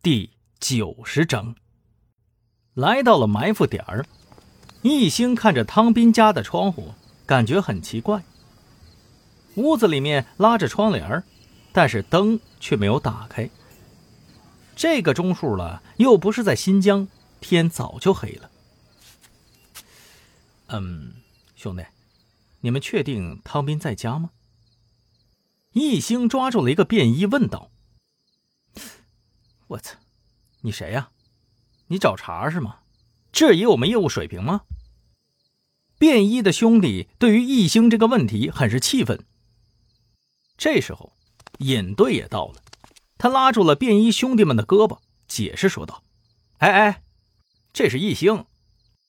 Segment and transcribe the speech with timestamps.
[0.00, 0.30] 第
[0.60, 1.56] 九十章。
[2.74, 4.06] 来到了埋伏点儿，
[4.82, 6.94] 一星看着汤斌家的窗户，
[7.26, 8.22] 感觉很奇怪。
[9.56, 11.24] 屋子里面拉着窗帘
[11.72, 13.50] 但是灯却没有打开。
[14.76, 17.08] 这个钟数了，又不是在新疆，
[17.40, 18.50] 天早就黑了。
[20.68, 21.14] 嗯，
[21.56, 21.84] 兄弟，
[22.60, 24.30] 你们确定汤斌在家吗？
[25.72, 27.72] 一星抓住了一个便衣，问道
[29.68, 29.96] ：“我操，
[30.60, 31.10] 你谁呀？
[31.86, 32.80] 你找茬是吗？
[33.32, 34.62] 质疑我们业务水平吗？”
[35.98, 39.24] 便衣的兄弟对于一星这个问题很是气愤。
[40.56, 41.12] 这时候，
[41.58, 42.62] 尹队也到了，
[43.16, 46.02] 他拉住了便衣兄弟们的胳膊，解释说道
[46.58, 47.02] ：“哎哎，
[47.72, 48.46] 这是一星，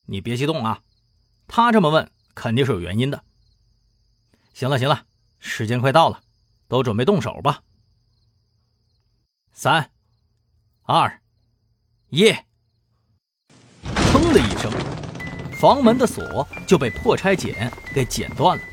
[0.06, 0.84] 你别激动啊，
[1.48, 3.24] 他这么问肯定是有原因的。
[4.54, 5.06] 行了行了，
[5.40, 6.24] 时间快到了。”
[6.70, 7.64] 都准备动手吧！
[9.54, 9.90] 三、
[10.92, 11.22] 二、
[12.10, 12.32] 一，
[14.12, 14.72] 砰的一声，
[15.52, 18.64] 房门的锁就被破拆剪给剪断了。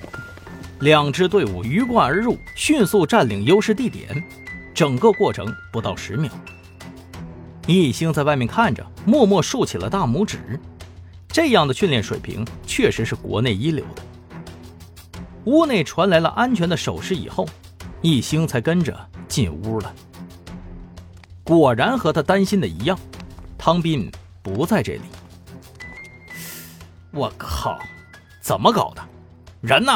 [0.81, 4.25] 两支队伍鱼贯而入，迅速占领优势地点。
[4.75, 6.33] 整个过程不到十秒。
[7.67, 10.59] 一星在外面看着，默默竖起了大拇指。
[11.29, 14.03] 这样的训练水平确实是国内一流的。
[15.45, 17.47] 屋内传来了安全的手势以后。
[18.01, 19.95] 一星才跟着进屋了。
[21.47, 22.99] 果然和他担心的一样，
[23.57, 24.11] 汤斌
[24.43, 25.03] 不在这里。
[27.13, 27.79] 我靠，
[28.41, 29.09] 怎么搞的？
[29.61, 29.93] 人呢？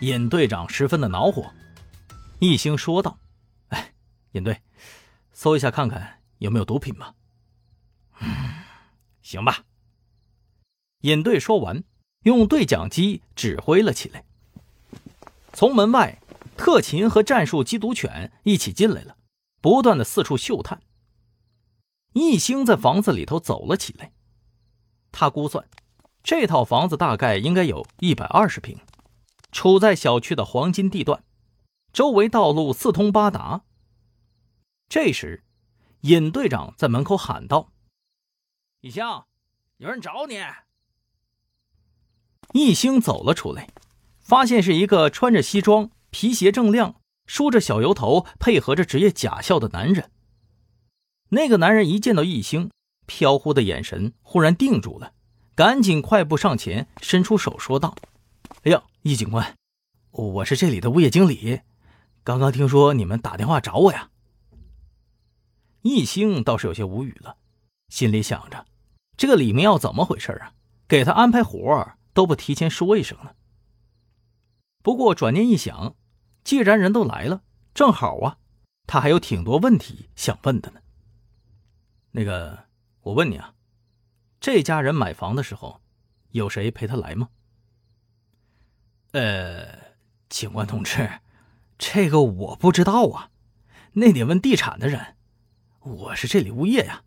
[0.00, 1.52] 尹队长十分的恼火。
[2.38, 3.18] 一星说道
[3.68, 3.92] ：“哎，
[4.32, 4.60] 尹队，
[5.34, 7.12] 搜一下看看有没有毒品吧。
[8.20, 8.28] ”“嗯，
[9.20, 9.62] 行吧。”
[11.02, 11.84] 尹队说完，
[12.22, 14.24] 用对讲机指挥了起来。
[15.52, 16.18] 从门外。
[16.58, 19.14] 特勤和战术缉毒犬一起进来了，
[19.66, 20.80] 不断的四处嗅探。
[22.12, 24.12] 一星在房子里头走了起来，
[25.10, 25.68] 他估算，
[26.22, 28.78] 这套房子大概应该有一百二十平，
[29.50, 31.24] 处在小区的黄金地段，
[31.92, 33.64] 周围道路四通八达。
[34.88, 35.42] 这时，
[36.02, 37.72] 尹队长在门口喊道
[38.82, 39.02] ：“一星，
[39.78, 40.40] 有人找你。”
[42.54, 43.68] 一星走了出来，
[44.20, 45.90] 发现是一个穿着西装。
[46.10, 50.10] 皮鞋锃亮，梳着小油头，配合着职业假笑的男人。
[51.30, 52.70] 那个男人一见到易星，
[53.04, 55.12] 飘忽的眼神忽然定住了，
[55.54, 57.96] 赶紧快步上前，伸出手说道
[58.62, 59.56] ：“哎呀，易警官，
[60.12, 61.60] 我是这里的物业经理，
[62.22, 64.10] 刚刚听说你们打电话找我呀。”
[65.82, 67.36] 易星倒是有些无语了，
[67.88, 68.64] 心里想着：
[69.16, 70.52] 这个李明耀怎么回事啊？
[70.86, 73.32] 给他安排活都不提前说一声呢。
[74.82, 75.96] 不过转念一想。
[76.46, 77.42] 既然人都来了，
[77.74, 78.38] 正好啊，
[78.86, 80.80] 他还有挺多问题想问的呢。
[82.12, 82.66] 那个，
[83.00, 83.54] 我问你啊，
[84.38, 85.80] 这家人买房的时候，
[86.30, 87.30] 有谁陪他来吗？
[89.10, 89.76] 呃，
[90.28, 91.18] 警官同志，
[91.78, 93.32] 这个我不知道啊，
[93.94, 95.16] 那得问地产的人。
[95.80, 97.02] 我是这里物业呀。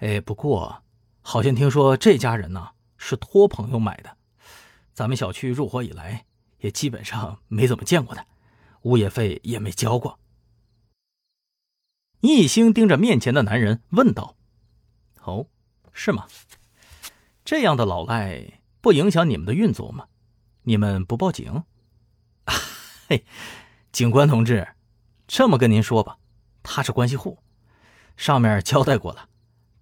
[0.00, 0.82] 哎，不过
[1.22, 4.18] 好像听说这家人呢是托朋友买的，
[4.92, 6.26] 咱们小区入伙以来
[6.58, 8.26] 也基本上没怎么见过他。
[8.82, 10.18] 物业费也没交过。
[12.20, 14.36] 一星盯着面前的男人问道
[15.24, 15.46] ：“哦，
[15.92, 16.26] 是吗？
[17.44, 20.06] 这样的老赖不影响你们的运作吗？
[20.62, 21.64] 你们不报警
[23.08, 23.24] ？”“嘿，
[23.90, 24.68] 警官同志，
[25.26, 26.18] 这么跟您说吧，
[26.62, 27.38] 他是关系户，
[28.16, 29.28] 上面交代过了，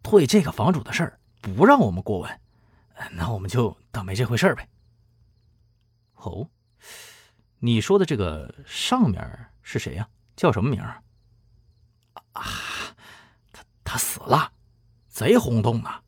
[0.03, 2.41] 对这个房主的事儿不让我们过问，
[3.12, 4.69] 那我们就当没这回事呗。
[6.14, 6.48] ”“哦。”
[7.60, 10.08] 你说的这个上面是谁呀？
[10.36, 11.02] 叫什么名啊？
[12.32, 12.42] 啊，
[13.52, 14.52] 他他死了，
[15.08, 16.02] 贼轰动啊！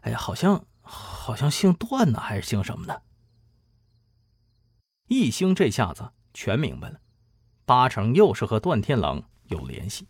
[0.00, 3.02] 哎呀，好像好像姓段呢，还是姓什么的？
[5.08, 7.00] 一星这下子全明白了，
[7.66, 10.08] 八成又是和段天狼有联系。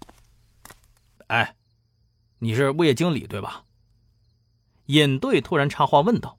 [1.26, 1.56] 哎，
[2.38, 3.64] 你是物业经理对吧？
[4.86, 6.38] 尹队突然插话问道：“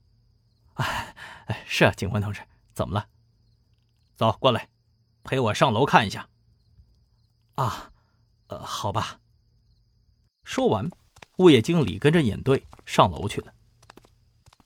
[0.74, 1.14] 哎
[1.46, 2.40] 哎，是啊，警官同志，
[2.72, 3.06] 怎么了？”
[4.22, 4.68] 走过来，
[5.24, 6.28] 陪我上楼看一下。
[7.56, 7.90] 啊，
[8.46, 9.18] 呃，好吧。
[10.44, 10.88] 说完，
[11.38, 13.52] 物业经理跟着尹队上楼去了。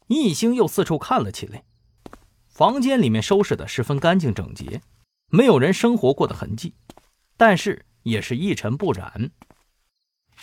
[0.08, 1.64] 易兴又四处看了起来，
[2.48, 4.82] 房间里面收拾的十分干净整洁，
[5.30, 6.74] 没有人生活过的痕迹，
[7.38, 9.30] 但是也是一尘不染。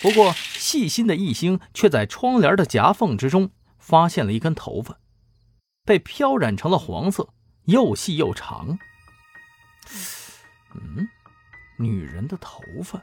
[0.01, 4.99] 不过，细心的易兴却在窗帘的夹缝之中发现了一根头发，
[5.85, 7.29] 被漂染成了黄色，
[7.65, 8.79] 又细又长。
[10.73, 11.07] 嗯，
[11.77, 13.01] 女人的头发。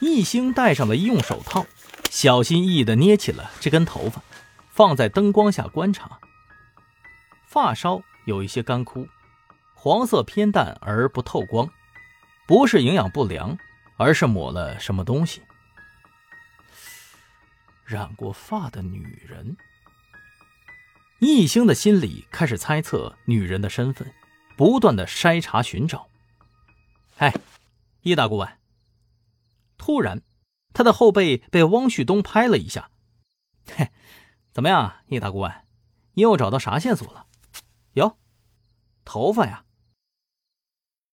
[0.00, 1.66] 易星戴上了医用手套，
[2.10, 4.22] 小心翼翼地捏起了这根头发，
[4.70, 6.20] 放在灯光下观察。
[7.46, 9.08] 发梢有一些干枯，
[9.74, 11.68] 黄色偏淡而不透光，
[12.46, 13.58] 不是营养不良，
[13.96, 15.42] 而是抹了什么东西。
[17.84, 19.56] 染过发的女人，
[21.18, 24.12] 易星的心里开始猜测女人的身份，
[24.58, 26.08] 不断的筛查寻找。
[27.18, 27.32] 哎，
[28.02, 28.58] 易大顾问。
[29.76, 30.22] 突然，
[30.74, 32.90] 他的后背被汪旭东拍了一下。
[33.72, 33.92] 嘿，
[34.50, 35.64] 怎么样，易大顾问，
[36.14, 37.26] 你又找到啥线索了？
[37.92, 38.18] 哟，
[39.04, 39.64] 头发呀，